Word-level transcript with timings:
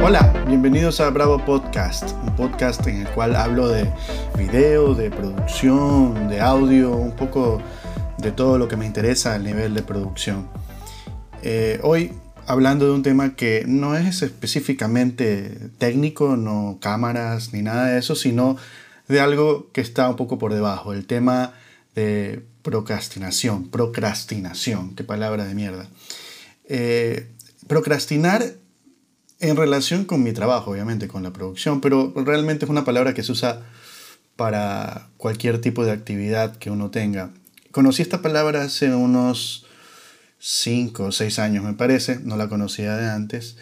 Hola, 0.00 0.44
bienvenidos 0.46 1.00
a 1.00 1.10
Bravo 1.10 1.44
Podcast, 1.44 2.12
un 2.22 2.34
podcast 2.36 2.86
en 2.86 3.02
el 3.02 3.08
cual 3.08 3.34
hablo 3.34 3.68
de 3.68 3.90
video, 4.38 4.94
de 4.94 5.10
producción, 5.10 6.28
de 6.28 6.40
audio, 6.40 6.96
un 6.96 7.16
poco 7.16 7.60
de 8.16 8.30
todo 8.30 8.58
lo 8.58 8.68
que 8.68 8.76
me 8.76 8.86
interesa 8.86 9.34
a 9.34 9.38
nivel 9.38 9.74
de 9.74 9.82
producción. 9.82 10.48
Eh, 11.42 11.80
hoy 11.82 12.12
hablando 12.46 12.86
de 12.86 12.92
un 12.92 13.02
tema 13.02 13.34
que 13.34 13.64
no 13.66 13.96
es 13.96 14.22
específicamente 14.22 15.70
técnico, 15.78 16.36
no 16.36 16.78
cámaras 16.80 17.52
ni 17.52 17.62
nada 17.62 17.88
de 17.88 17.98
eso, 17.98 18.14
sino 18.14 18.56
de 19.08 19.20
algo 19.20 19.70
que 19.72 19.80
está 19.80 20.08
un 20.08 20.16
poco 20.16 20.38
por 20.38 20.54
debajo, 20.54 20.92
el 20.92 21.06
tema 21.06 21.54
de 21.94 22.44
procrastinación, 22.62 23.68
procrastinación, 23.68 24.94
qué 24.94 25.02
palabra 25.02 25.44
de 25.44 25.54
mierda. 25.54 25.88
Eh, 26.68 27.28
procrastinar 27.66 28.44
en 29.40 29.56
relación 29.56 30.04
con 30.04 30.22
mi 30.22 30.32
trabajo, 30.32 30.72
obviamente, 30.72 31.08
con 31.08 31.22
la 31.22 31.32
producción, 31.32 31.80
pero 31.80 32.12
realmente 32.16 32.64
es 32.64 32.70
una 32.70 32.84
palabra 32.84 33.14
que 33.14 33.22
se 33.22 33.32
usa 33.32 33.62
para 34.36 35.08
cualquier 35.16 35.60
tipo 35.60 35.84
de 35.84 35.92
actividad 35.92 36.56
que 36.56 36.70
uno 36.70 36.90
tenga. 36.90 37.30
Conocí 37.70 38.02
esta 38.02 38.22
palabra 38.22 38.62
hace 38.62 38.94
unos 38.94 39.66
5 40.38 41.04
o 41.04 41.12
6 41.12 41.38
años, 41.38 41.64
me 41.64 41.74
parece, 41.74 42.18
no 42.22 42.36
la 42.36 42.48
conocía 42.48 42.96
de 42.96 43.08
antes. 43.08 43.56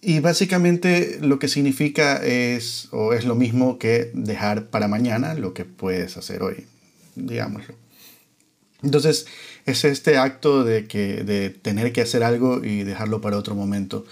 Y 0.00 0.20
básicamente 0.20 1.18
lo 1.20 1.38
que 1.38 1.48
significa 1.48 2.16
es, 2.24 2.88
o 2.92 3.12
es 3.12 3.24
lo 3.24 3.34
mismo 3.34 3.78
que 3.78 4.10
dejar 4.14 4.66
para 4.66 4.88
mañana 4.88 5.34
lo 5.34 5.52
que 5.52 5.64
puedes 5.64 6.16
hacer 6.16 6.42
hoy, 6.42 6.66
digámoslo. 7.14 7.74
Entonces, 8.82 9.26
es 9.64 9.84
este 9.84 10.16
acto 10.18 10.64
de, 10.64 10.86
que, 10.86 11.24
de 11.24 11.50
tener 11.50 11.92
que 11.92 12.02
hacer 12.02 12.22
algo 12.22 12.62
y 12.62 12.84
dejarlo 12.84 13.20
para 13.20 13.36
otro 13.36 13.54
momento. 13.54 14.04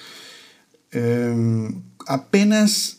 Em, 0.95 1.83
apenas 2.07 2.99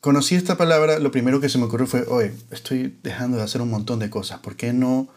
conocí 0.00 0.34
esta 0.34 0.56
palabra, 0.56 0.98
lo 0.98 1.12
primero 1.12 1.40
que 1.40 1.48
se 1.48 1.56
me 1.58 1.64
ocurrió 1.64 1.86
fue, 1.86 2.02
oye, 2.08 2.32
estoy 2.50 2.98
dejando 3.04 3.36
de 3.36 3.44
hacer 3.44 3.62
un 3.62 3.70
montón 3.70 4.00
de 4.00 4.10
cosas, 4.10 4.40
¿por 4.40 4.56
qué 4.56 4.72
no 4.72 5.08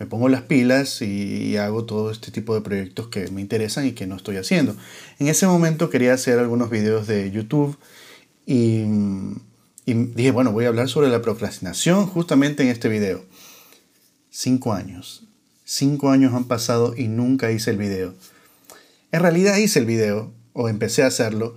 me 0.00 0.06
pongo 0.06 0.28
las 0.28 0.42
pilas 0.42 1.02
y, 1.02 1.56
hago 1.56 1.84
todo 1.84 2.10
este 2.10 2.32
tipo 2.32 2.54
de 2.54 2.62
proyectos 2.62 3.08
que 3.08 3.28
me 3.30 3.40
interesan 3.40 3.86
y 3.86 3.92
que 3.92 4.08
no 4.08 4.16
estoy 4.16 4.38
haciendo? 4.38 4.76
En 5.20 5.28
ese 5.28 5.46
momento 5.46 5.88
quería 5.88 6.14
hacer 6.14 6.40
algunos 6.40 6.68
videos 6.68 7.06
de 7.06 7.30
YouTube 7.30 7.78
y, 8.44 8.82
y 9.86 9.94
dije, 9.94 10.32
bueno, 10.32 10.50
voy 10.50 10.64
a 10.64 10.68
hablar 10.68 10.88
sobre 10.88 11.08
la 11.08 11.22
procrastinación 11.22 12.06
justamente 12.06 12.64
en 12.64 12.70
este 12.70 12.88
video. 12.88 13.24
Cinco 14.30 14.72
años. 14.72 15.24
Cinco 15.64 16.10
años 16.10 16.34
han 16.34 16.44
pasado 16.44 16.94
y 16.96 17.06
nunca 17.06 17.52
hice 17.52 17.70
el 17.70 17.76
video. 17.76 18.14
En 19.12 19.20
realidad 19.20 19.56
hice 19.56 19.78
el 19.78 19.86
video, 19.86 20.32
o 20.60 20.68
empecé 20.68 21.04
a 21.04 21.06
hacerlo, 21.06 21.54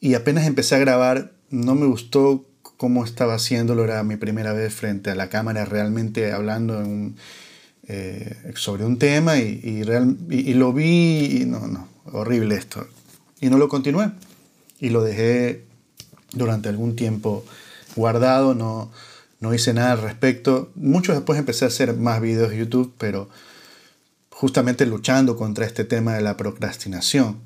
y 0.00 0.14
apenas 0.14 0.48
empecé 0.48 0.74
a 0.74 0.78
grabar, 0.78 1.32
no 1.48 1.76
me 1.76 1.86
gustó 1.86 2.44
cómo 2.76 3.04
estaba 3.04 3.34
haciéndolo, 3.34 3.84
era 3.84 4.02
mi 4.02 4.16
primera 4.16 4.52
vez 4.52 4.74
frente 4.74 5.10
a 5.10 5.14
la 5.14 5.28
cámara 5.28 5.64
realmente 5.64 6.32
hablando 6.32 6.82
eh, 7.86 8.52
sobre 8.56 8.84
un 8.84 8.98
tema 8.98 9.38
y, 9.38 9.60
y, 9.62 10.54
lo 10.54 10.72
vi 10.72 11.40
y 11.40 11.46
no, 11.46 11.68
no, 11.68 11.88
horrible 12.06 12.56
esto. 12.56 12.84
Y 13.40 13.48
no 13.48 13.58
lo 13.58 13.68
continué 13.68 14.10
y 14.80 14.88
lo 14.88 15.04
dejé 15.04 15.62
durante 16.32 16.68
algún 16.68 16.96
tiempo 16.96 17.44
guardado, 17.94 18.56
no, 18.56 18.90
no 19.38 19.54
hice 19.54 19.72
nada 19.72 19.92
al 19.92 20.02
respecto. 20.02 20.72
Mucho 20.74 21.12
después 21.12 21.38
empecé 21.38 21.64
a 21.64 21.68
hacer 21.68 21.94
más 21.94 22.20
videos 22.20 22.50
de 22.50 22.58
YouTube, 22.58 22.92
pero 22.98 23.28
justamente 24.30 24.84
luchando 24.84 25.36
contra 25.36 25.64
este 25.64 25.84
tema 25.84 26.14
de 26.14 26.22
la 26.22 26.36
procrastinación. 26.36 27.38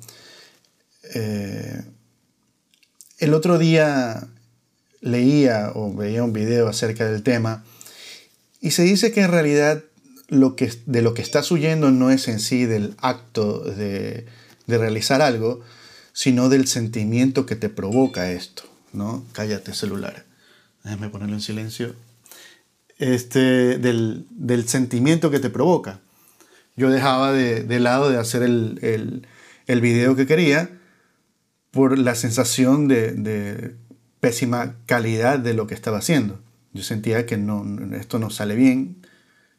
Eh, 1.13 1.83
el 3.19 3.33
otro 3.33 3.57
día 3.57 4.27
leía 5.01 5.71
o 5.73 5.93
veía 5.93 6.23
un 6.23 6.33
video 6.33 6.67
acerca 6.67 7.09
del 7.09 7.23
tema 7.23 7.63
y 8.59 8.71
se 8.71 8.83
dice 8.83 9.11
que 9.11 9.21
en 9.21 9.31
realidad 9.31 9.83
lo 10.27 10.55
que, 10.55 10.71
de 10.85 11.01
lo 11.01 11.13
que 11.13 11.21
estás 11.21 11.51
huyendo 11.51 11.91
no 11.91 12.11
es 12.11 12.27
en 12.27 12.39
sí 12.39 12.65
del 12.65 12.95
acto 12.99 13.59
de, 13.59 14.25
de 14.67 14.77
realizar 14.77 15.21
algo, 15.21 15.61
sino 16.13 16.49
del 16.49 16.67
sentimiento 16.67 17.45
que 17.45 17.55
te 17.55 17.69
provoca 17.69 18.31
esto, 18.31 18.63
¿no? 18.93 19.25
Cállate 19.33 19.73
celular. 19.73 20.25
Déjame 20.83 21.09
ponerlo 21.09 21.35
en 21.35 21.41
silencio. 21.41 21.95
Este, 22.97 23.77
del, 23.77 24.25
del 24.29 24.67
sentimiento 24.67 25.31
que 25.31 25.39
te 25.39 25.49
provoca. 25.49 25.99
Yo 26.75 26.89
dejaba 26.89 27.31
de, 27.31 27.63
de 27.63 27.79
lado 27.79 28.09
de 28.09 28.17
hacer 28.17 28.43
el, 28.43 28.79
el, 28.81 29.27
el 29.67 29.81
video 29.81 30.15
que 30.15 30.27
quería 30.27 30.69
por 31.71 31.97
la 31.97 32.15
sensación 32.15 32.87
de, 32.87 33.75
pésima 34.19 34.75
calidad 34.85 35.39
de 35.39 35.55
lo 35.55 35.65
que 35.65 35.73
estaba 35.73 35.97
haciendo. 35.97 36.39
Yo 36.73 36.83
sentía 36.83 37.25
que 37.25 37.37
no, 37.37 37.65
esto 37.95 38.19
no 38.19 38.29
sale 38.29 38.55
bien 38.55 38.97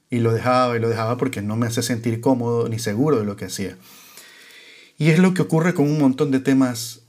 y 0.08 0.20
lo 0.20 0.32
dejaba 0.32 0.76
y 0.76 0.80
lo 0.80 0.88
dejaba 0.88 1.16
porque 1.16 1.42
no 1.42 1.56
me 1.56 1.66
hace 1.66 1.82
sentir 1.82 2.20
cómodo 2.20 2.68
ni 2.68 2.78
seguro 2.78 3.18
de 3.18 3.24
lo 3.24 3.34
que 3.34 3.46
hacía. 3.46 3.76
Y 4.98 5.10
es 5.10 5.18
lo 5.18 5.34
que 5.34 5.42
ocurre 5.42 5.74
con 5.74 5.90
un 5.90 5.98
montón 5.98 6.30
de 6.30 6.38
temas, 6.38 7.00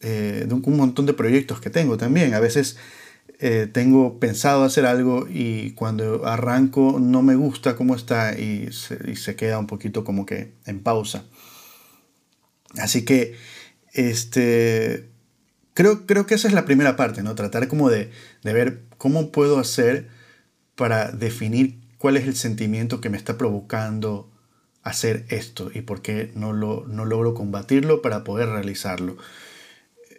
eh, 0.00 0.46
un, 0.50 0.76
montón 0.76 1.06
de 1.06 1.14
proyectos 1.14 1.60
que 1.60 1.70
tengo 1.70 1.96
también. 1.96 2.34
A 2.34 2.40
veces 2.40 2.76
eh, 3.38 3.68
tengo 3.72 4.20
pensado 4.20 4.64
hacer 4.64 4.84
algo 4.84 5.26
y 5.30 5.70
cuando 5.70 6.26
arranco 6.26 6.98
no 7.00 7.22
me 7.22 7.36
gusta 7.36 7.74
cómo 7.74 7.94
está 7.94 8.38
y 8.38 8.70
se 8.72 9.34
queda 9.34 9.58
un 9.58 9.66
poquito 9.66 10.04
como 10.04 10.26
que 10.26 10.52
en 10.66 10.80
pausa. 10.82 11.24
Así 12.78 13.04
que 13.04 13.34
este, 13.92 15.10
creo, 15.74 16.06
creo 16.06 16.26
que 16.26 16.34
esa 16.34 16.48
es 16.48 16.54
la 16.54 16.64
primera 16.64 16.96
parte, 16.96 17.22
¿no? 17.22 17.34
Tratar 17.34 17.68
como 17.68 17.90
de, 17.90 18.10
ver 18.42 18.82
cómo 18.98 19.30
puedo 19.30 19.58
hacer 19.58 20.08
para 20.76 21.10
definir 21.12 21.78
cuál 21.98 22.16
es 22.16 22.26
el 22.26 22.34
sentimiento 22.34 23.00
que 23.00 23.10
me 23.10 23.16
está 23.16 23.38
provocando 23.38 24.30
hacer 24.82 25.26
esto 25.28 25.70
y 25.72 25.82
por 25.82 26.02
qué 26.02 26.32
no, 26.34 26.52
lo, 26.52 26.84
no 26.88 27.04
logro 27.04 27.34
combatirlo 27.34 28.02
para 28.02 28.24
poder 28.24 28.48
realizarlo. 28.48 29.16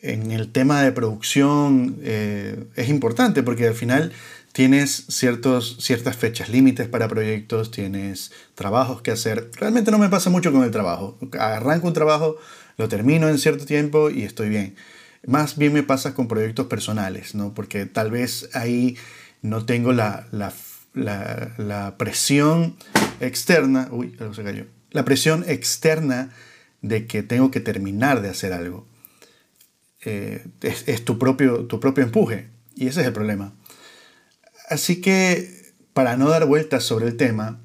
En 0.01 0.31
el 0.31 0.51
tema 0.51 0.81
de 0.81 0.91
producción 0.91 1.97
eh, 2.01 2.65
es 2.75 2.89
importante 2.89 3.41
porque 3.41 3.67
al 3.67 3.73
final 3.73 4.11
tienes 4.53 5.05
ciertos, 5.09 5.77
ciertas 5.79 6.15
fechas 6.15 6.47
límites 6.47 6.87
para 6.87 7.07
proyectos, 7.07 7.71
tienes 7.71 8.31
trabajos 8.55 9.01
que 9.01 9.11
hacer. 9.11 9.49
Realmente 9.55 9.91
no 9.91 9.97
me 9.97 10.09
pasa 10.09 10.29
mucho 10.29 10.51
con 10.51 10.63
el 10.63 10.71
trabajo. 10.71 11.17
Arranco 11.39 11.87
un 11.87 11.93
trabajo, 11.93 12.37
lo 12.77 12.89
termino 12.89 13.29
en 13.29 13.37
cierto 13.37 13.65
tiempo 13.65 14.09
y 14.09 14.23
estoy 14.23 14.49
bien. 14.49 14.75
Más 15.25 15.57
bien 15.57 15.73
me 15.73 15.83
pasa 15.83 16.13
con 16.13 16.27
proyectos 16.27 16.67
personales, 16.67 17.33
¿no? 17.35 17.53
Porque 17.53 17.85
tal 17.85 18.11
vez 18.11 18.49
ahí 18.53 18.97
no 19.41 19.65
tengo 19.65 19.93
la, 19.93 20.27
la, 20.93 21.95
presión 21.97 22.75
externa, 23.19 23.87
uy, 23.91 24.15
algo 24.19 24.33
se 24.33 24.43
cayó, 24.43 24.65
la 24.91 25.05
presión 25.05 25.45
externa 25.47 26.31
de 26.81 27.07
que 27.07 27.23
tengo 27.23 27.51
que 27.51 27.59
terminar 27.59 28.21
de 28.21 28.29
hacer 28.29 28.53
algo. 28.53 28.87
Eh, 30.05 30.45
es, 30.61 31.05
tu, 31.05 31.17
propio, 31.17 31.65
tu 31.65 31.79
propio 31.79 32.03
empuje 32.03 32.49
y 32.75 32.87
ese 32.87 33.01
es 33.01 33.07
el 33.07 33.13
problema. 33.13 33.53
Así 34.69 34.99
que 34.99 35.73
para 35.93 36.17
no 36.17 36.29
dar 36.29 36.45
vueltas 36.45 36.83
sobre 36.83 37.07
el 37.07 37.15
tema 37.15 37.61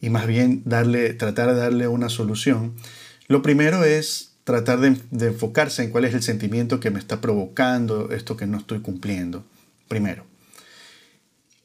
y 0.00 0.10
más 0.10 0.26
bien 0.26 0.62
darle, 0.64 1.14
tratar 1.14 1.54
de 1.54 1.60
darle 1.60 1.88
una 1.88 2.08
solución, 2.08 2.76
lo 3.28 3.42
primero 3.42 3.84
es 3.84 4.28
tratar 4.44 4.80
de, 4.80 4.96
enfocarse 5.26 5.84
en 5.84 5.90
cuál 5.90 6.06
es 6.06 6.14
el 6.14 6.22
sentimiento 6.22 6.80
que 6.80 6.90
me 6.90 6.98
está 6.98 7.20
provocando 7.20 8.10
esto 8.10 8.36
que 8.36 8.46
no 8.46 8.56
estoy 8.56 8.80
cumpliendo. 8.80 9.44
Primero. 9.88 10.24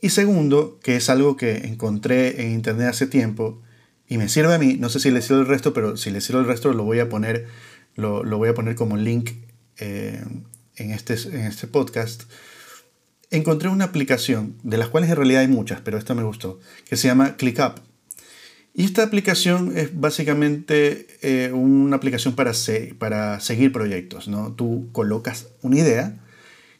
Y 0.01 0.09
segundo, 0.09 0.79
que 0.83 0.97
es 0.97 1.09
algo 1.09 1.37
que 1.37 1.65
encontré 1.65 2.43
en 2.43 2.51
internet 2.51 2.89
hace 2.89 3.07
tiempo 3.07 3.61
y 4.05 4.17
me 4.17 4.27
sirve 4.27 4.53
a 4.53 4.57
mí, 4.57 4.75
no 4.77 4.89
sé 4.89 4.99
si 4.99 5.11
le 5.11 5.21
sirve 5.21 5.39
el 5.39 5.47
resto, 5.47 5.73
pero 5.73 5.95
si 5.95 6.11
le 6.11 6.19
sirve 6.19 6.41
el 6.41 6.45
resto 6.45 6.73
lo 6.73 6.83
voy 6.83 6.99
a 6.99 7.07
poner, 7.07 7.47
lo, 7.95 8.23
voy 8.37 8.49
a 8.49 8.53
poner 8.53 8.75
como 8.75 8.97
link 8.97 9.31
eh, 9.77 10.21
en, 10.75 10.91
este, 10.91 11.13
en 11.13 11.45
este 11.45 11.67
podcast. 11.67 12.23
Encontré 13.31 13.69
una 13.69 13.85
aplicación, 13.85 14.57
de 14.63 14.77
las 14.77 14.89
cuales 14.89 15.09
en 15.09 15.15
realidad 15.15 15.41
hay 15.41 15.47
muchas, 15.47 15.79
pero 15.79 15.97
esta 15.97 16.13
me 16.13 16.23
gustó, 16.23 16.59
que 16.89 16.97
se 16.97 17.07
llama 17.07 17.37
ClickUp. 17.37 17.92
Y 18.73 18.85
esta 18.85 19.03
aplicación 19.03 19.77
es 19.77 19.99
básicamente 19.99 21.07
eh, 21.21 21.51
una 21.51 21.95
aplicación 21.95 22.35
para, 22.35 22.53
para 22.97 23.39
seguir 23.39 23.71
proyectos. 23.71 24.27
¿no? 24.27 24.53
Tú 24.53 24.89
colocas 24.91 25.47
una 25.61 25.77
idea 25.77 26.19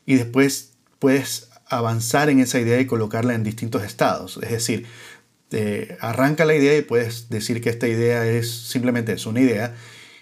y 0.06 0.16
después 0.16 0.74
puedes 1.00 1.50
avanzar 1.68 2.30
en 2.30 2.40
esa 2.40 2.60
idea 2.60 2.80
y 2.80 2.86
colocarla 2.86 3.36
en 3.36 3.44
distintos 3.44 3.84
estados. 3.84 4.40
Es 4.42 4.50
decir, 4.50 4.88
arranca 6.00 6.46
la 6.46 6.56
idea 6.56 6.78
y 6.78 6.82
puedes 6.82 7.30
decir 7.30 7.62
que 7.62 7.70
esta 7.70 7.88
idea 7.88 8.26
es 8.26 8.50
simplemente 8.50 9.14
es 9.14 9.26
una 9.26 9.42
idea 9.42 9.76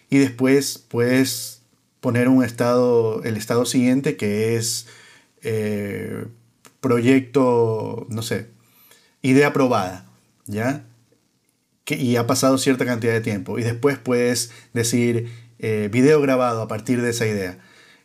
y 0.09 0.17
después 0.17 0.77
puedes 0.77 1.61
poner 2.01 2.27
un 2.27 2.43
estado, 2.43 3.23
el 3.23 3.37
estado 3.37 3.65
siguiente 3.65 4.17
que 4.17 4.55
es 4.55 4.87
eh, 5.41 6.25
proyecto, 6.81 8.07
no 8.09 8.21
sé, 8.21 8.47
idea 9.21 9.47
aprobada, 9.47 10.05
¿ya? 10.47 10.85
Y 11.99 12.15
ha 12.15 12.27
pasado 12.27 12.57
cierta 12.57 12.85
cantidad 12.85 13.13
de 13.13 13.21
tiempo. 13.21 13.59
Y 13.59 13.63
después 13.63 13.97
puedes 13.97 14.51
decir 14.73 15.29
eh, 15.59 15.89
video 15.91 16.21
grabado 16.21 16.61
a 16.61 16.67
partir 16.67 17.01
de 17.01 17.11
esa 17.11 17.27
idea. 17.27 17.59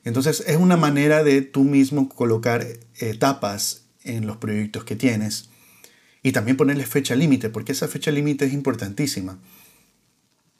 Entonces 0.04 0.44
es 0.46 0.56
una 0.56 0.76
manera 0.76 1.24
de 1.24 1.42
tú 1.42 1.64
mismo 1.64 2.08
colocar 2.08 2.66
etapas 2.98 3.86
en 4.04 4.26
los 4.26 4.36
proyectos 4.36 4.84
que 4.84 4.94
tienes 4.94 5.50
y 6.22 6.32
también 6.32 6.56
ponerle 6.56 6.86
fecha 6.86 7.14
límite, 7.14 7.50
porque 7.50 7.72
esa 7.72 7.88
fecha 7.88 8.10
límite 8.10 8.44
es 8.46 8.52
importantísima. 8.52 9.38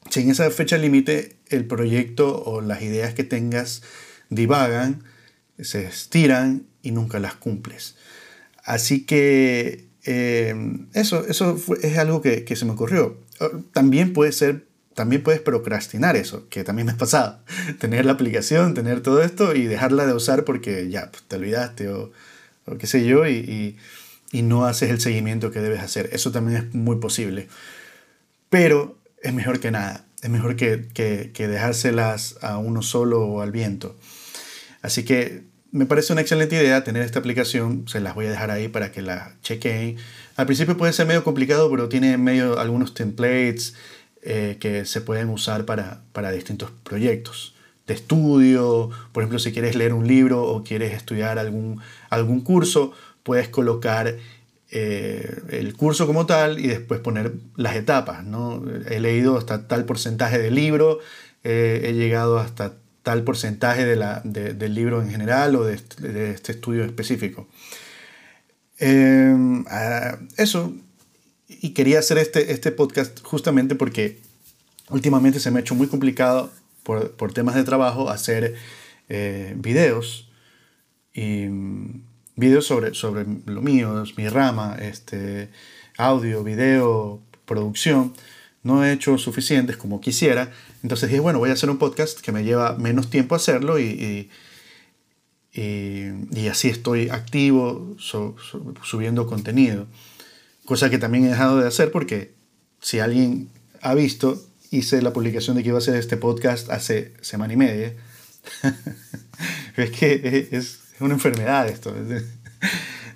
Si 0.09 0.21
en 0.21 0.31
esa 0.31 0.49
fecha 0.51 0.77
límite 0.77 1.37
el 1.47 1.65
proyecto 1.65 2.43
o 2.43 2.61
las 2.61 2.81
ideas 2.81 3.13
que 3.13 3.23
tengas 3.23 3.83
divagan, 4.29 5.03
se 5.59 5.85
estiran 5.85 6.67
y 6.81 6.91
nunca 6.91 7.19
las 7.19 7.35
cumples. 7.35 7.95
Así 8.63 9.05
que 9.05 9.86
eh, 10.09 10.55
eso, 10.93 11.25
eso 11.27 11.61
es 11.81 11.97
algo 11.97 12.21
que, 12.21 12.55
se 12.55 12.65
me 12.65 12.71
ocurrió. 12.71 13.17
También 13.73 14.13
puede 14.13 14.31
ser, 14.31 14.65
también 14.95 15.21
puedes 15.21 15.41
procrastinar 15.41 16.15
eso, 16.15 16.47
que 16.49 16.63
también 16.63 16.85
me 16.85 16.93
ha 16.93 16.97
pasado. 16.97 17.39
tener 17.79 18.05
la 18.05 18.13
aplicación, 18.13 18.73
tener 18.73 19.01
todo 19.01 19.21
esto 19.21 19.53
y 19.53 19.65
dejarla 19.65 20.05
de 20.05 20.13
usar 20.13 20.45
porque 20.45 20.89
ya 20.89 21.11
pues, 21.11 21.23
te 21.23 21.35
olvidaste 21.35 21.89
o, 21.89 22.11
qué 22.79 22.87
sé 22.87 23.05
yo 23.05 23.27
y, 23.27 23.77
no 24.31 24.65
haces 24.65 24.91
el 24.91 25.01
seguimiento 25.01 25.51
que 25.51 25.59
debes 25.59 25.81
hacer. 25.81 26.09
Eso 26.13 26.31
también 26.31 26.57
es 26.57 26.73
muy 26.73 26.97
posible. 26.97 27.49
Pero 28.49 28.97
es 29.21 29.33
mejor 29.33 29.59
que 29.59 29.71
nada. 29.71 30.05
Es 30.21 30.29
mejor 30.29 30.55
que, 30.55 30.87
que 30.93 31.47
dejárselas 31.47 32.37
a 32.41 32.57
uno 32.59 32.81
solo 32.81 33.25
o 33.25 33.41
al 33.41 33.51
viento. 33.51 33.97
Así 34.81 35.03
que 35.03 35.43
me 35.71 35.85
parece 35.85 36.13
una 36.13 36.21
excelente 36.21 36.55
idea 36.55 36.83
tener 36.83 37.03
esta 37.03 37.19
aplicación, 37.19 37.87
se 37.87 37.99
las 37.99 38.15
voy 38.15 38.25
a 38.25 38.31
dejar 38.31 38.51
ahí 38.51 38.67
para 38.67 38.91
que 38.91 39.01
la 39.01 39.35
chequen. 39.41 39.97
Al 40.35 40.45
principio 40.45 40.77
puede 40.77 40.93
ser 40.93 41.07
medio 41.07 41.23
complicado, 41.23 41.69
pero 41.69 41.89
tiene 41.89 42.17
medio 42.17 42.59
algunos 42.59 42.93
templates 42.93 43.75
eh, 44.21 44.57
que 44.59 44.85
se 44.85 45.01
pueden 45.01 45.29
usar 45.29 45.65
para, 45.65 46.01
para 46.13 46.31
distintos 46.31 46.71
proyectos 46.83 47.55
de 47.87 47.93
estudio. 47.93 48.89
Por 49.11 49.23
ejemplo, 49.23 49.39
si 49.39 49.51
quieres 49.51 49.75
leer 49.75 49.93
un 49.93 50.07
libro 50.07 50.43
o 50.43 50.63
quieres 50.63 50.93
estudiar 50.93 51.39
algún, 51.39 51.81
algún 52.09 52.41
curso, 52.41 52.93
puedes 53.23 53.49
colocar 53.49 54.15
eh, 54.69 55.41
el 55.49 55.73
curso 55.75 56.05
como 56.07 56.25
tal 56.25 56.59
y 56.59 56.67
después 56.67 56.99
poner 56.99 57.33
las 57.55 57.75
etapas. 57.75 58.23
¿no? 58.23 58.63
He 58.89 58.99
leído 58.99 59.37
hasta 59.37 59.67
tal 59.67 59.85
porcentaje 59.85 60.37
del 60.37 60.55
libro, 60.55 60.99
eh, 61.43 61.81
he 61.85 61.93
llegado 61.93 62.37
hasta 62.37 62.73
tal 63.07 63.23
porcentaje 63.23 63.85
de 63.85 63.95
la, 63.95 64.19
del 64.25 64.75
libro 64.75 65.01
en 65.01 65.09
general 65.09 65.55
o 65.55 65.63
de, 65.63 65.75
este, 65.75 66.51
estudio 66.51 66.83
específico. 66.83 67.47
Em, 68.79 69.63
ah, 69.69 70.17
eso, 70.35 70.75
y 71.47 71.69
quería 71.69 71.99
hacer 71.99 72.17
este, 72.17 72.51
este 72.51 72.73
podcast 72.73 73.21
justamente 73.23 73.75
porque 73.75 74.19
últimamente 74.89 75.39
se 75.39 75.51
me 75.51 75.59
ha 75.59 75.61
hecho 75.61 75.73
muy 75.73 75.87
complicado 75.87 76.51
por, 76.83 77.11
por 77.11 77.31
temas 77.31 77.55
de 77.55 77.63
trabajo 77.63 78.09
hacer 78.09 78.55
eh, 79.07 79.53
videos 79.55 80.29
y 81.13 81.45
videos 82.35 82.67
sobre, 82.67 82.93
sobre 82.93 83.25
lo 83.45 83.61
mío, 83.61 84.03
mi 84.17 84.27
rama, 84.27 84.75
este, 84.81 85.49
audio, 85.97 86.43
video, 86.43 87.21
producción 87.45 88.11
no 88.67 88.83
he 88.83 88.91
hecho 88.91 89.17
suficientes 89.17 89.77
como 89.77 90.01
quisiera. 90.01 90.51
Entonces 90.83 91.09
dije, 91.09 91.21
bueno, 91.21 91.39
voy 91.39 91.49
a 91.49 91.53
hacer 91.53 91.69
un 91.69 91.77
podcast 91.77 92.19
que 92.19 92.31
me 92.31 92.43
lleva 92.43 92.77
menos 92.77 93.09
tiempo 93.09 93.33
hacerlo 93.33 93.79
y, 93.79 94.29
y, 95.53 96.47
así 96.49 96.69
estoy 96.69 97.09
activo 97.09 97.95
subiendo 98.83 99.25
contenido. 99.25 99.87
Cosa 100.65 100.89
que 100.89 100.97
también 100.97 101.25
he 101.25 101.29
dejado 101.29 101.59
de 101.59 101.67
hacer 101.67 101.91
porque 101.91 102.33
si 102.79 102.99
alguien 102.99 103.49
ha 103.81 103.95
visto, 103.95 104.39
hice 104.69 105.01
la 105.01 105.13
publicación 105.13 105.55
de 105.55 105.63
que 105.63 105.69
iba 105.69 105.77
a 105.77 105.81
hacer 105.81 105.95
este 105.95 106.17
podcast 106.17 106.69
hace 106.69 107.13
semana 107.21 107.53
y 107.53 107.57
media. 107.57 107.93
es 109.77 109.89
que 109.91 110.47
es, 110.51 110.79
una 110.99 111.13
enfermedad 111.13 111.67
esto. 111.67 111.93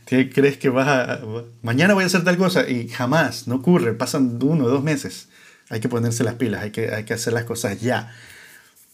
¿Qué 0.06 0.30
crees 0.30 0.58
que 0.58 0.70
vas 0.70 0.88
a... 0.88 1.22
Mañana 1.62 1.94
voy 1.94 2.04
a 2.04 2.08
hacer 2.08 2.24
tal 2.24 2.38
cosa 2.38 2.70
y 2.70 2.88
jamás, 2.90 3.48
no 3.48 3.56
ocurre, 3.56 3.94
pasan 3.94 4.40
uno 4.42 4.66
o 4.66 4.70
dos 4.70 4.84
meses. 4.84 5.28
Hay 5.72 5.80
que 5.80 5.90
ponerse 5.90 6.24
las 6.24 6.36
pilas, 6.36 6.62
hay 6.64 6.72
que, 6.72 6.94
hay 6.94 7.06
que 7.06 7.14
hacer 7.14 7.34
las 7.34 7.46
cosas 7.46 7.80
ya. 7.80 8.14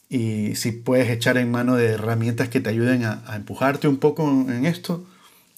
Y 0.09 0.56
si 0.56 0.71
puedes 0.71 1.09
echar 1.09 1.38
en 1.38 1.51
mano 1.51 1.75
de 1.75 1.88
herramientas 1.88 2.50
que 2.50 2.59
te 2.59 2.69
ayuden 2.69 3.03
a, 3.03 3.35
empujarte 3.35 3.88
un 3.88 3.97
poco 3.97 4.29
en 4.29 4.65
esto, 4.65 5.06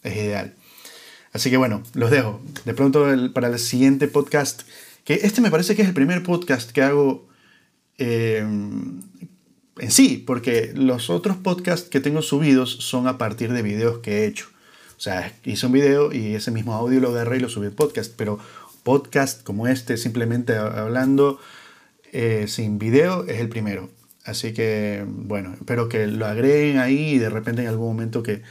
es 0.02 0.16
ideal. 0.16 0.56
Así 1.34 1.50
que 1.50 1.58
bueno, 1.58 1.84
los 1.94 2.10
dejo. 2.10 2.42
De 2.64 2.74
pronto 2.74 3.06
para 3.34 3.50
el 3.50 3.60
siguiente 3.60 4.08
podcast, 4.08 4.64
que 5.04 5.16
este 5.16 5.42
me 5.42 5.52
parece 5.52 5.76
que 5.76 5.82
es 5.82 5.90
el 5.90 5.94
primer 5.94 6.24
podcast 6.24 6.72
que 6.72 6.82
hago 6.82 7.28
eh, 7.98 8.40
en 8.40 9.92
sí, 9.92 10.24
porque 10.26 10.72
los 10.74 11.10
otros 11.10 11.36
podcasts 11.36 11.90
que 11.90 12.00
tengo 12.00 12.22
subidos 12.22 12.72
son 12.80 13.08
a 13.08 13.18
partir 13.18 13.52
de 13.52 13.62
videos 13.62 14.00
que 14.00 14.20
he 14.20 14.26
hecho. 14.26 14.48
O 14.98 15.02
sea, 15.02 15.34
hice 15.46 15.66
un 15.66 15.72
video 15.72 16.12
y 16.12 16.36
ese 16.36 16.52
mismo 16.52 16.74
audio 16.74 17.00
lo 17.00 17.10
agarré 17.10 17.38
y 17.38 17.40
lo 17.40 17.50
subí 17.50 17.68
al 17.68 17.74
podcast, 17.74 18.14
pero 18.18 18.40
podcast 18.90 19.44
como 19.44 19.68
este, 19.68 19.98
simplemente 19.98 20.58
hablando 20.58 21.40
eh, 22.12 22.46
sin 22.48 22.80
video, 22.80 23.24
es 23.26 23.40
el 23.40 23.48
primero. 23.48 23.92
Así 24.26 24.52
que, 24.52 25.06
bueno, 25.08 25.54
espero 25.54 25.90
que 25.90 26.08
lo 26.08 26.26
agreguen 26.26 26.80
ahí 26.80 27.12
y 27.12 27.18
de 27.20 27.30
repente 27.30 27.62
en 27.62 27.68
algún 27.68 27.86
momento 27.86 28.24
que, 28.24 28.42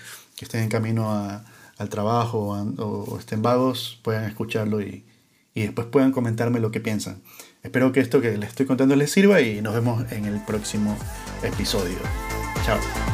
estén 0.40 0.62
en 0.62 0.68
camino 0.68 1.10
al 1.76 1.88
trabajo 1.88 2.56
o, 2.78 3.18
estén 3.18 3.42
vagos, 3.42 3.98
puedan 4.04 4.26
escucharlo 4.26 4.80
y, 4.80 5.04
y 5.54 5.62
después 5.62 5.88
puedan 5.88 6.12
comentarme 6.12 6.60
lo 6.60 6.70
que 6.70 6.78
piensan. 6.78 7.20
Espero 7.64 7.90
que 7.90 7.98
esto 7.98 8.20
que 8.20 8.38
les 8.38 8.50
estoy 8.50 8.66
contando 8.66 8.94
les 8.94 9.10
sirva 9.10 9.40
y 9.40 9.60
nos 9.60 9.74
vemos 9.74 10.04
en 10.12 10.26
el 10.26 10.40
próximo 10.44 10.96
episodio. 11.42 11.98
Chao. 12.64 13.07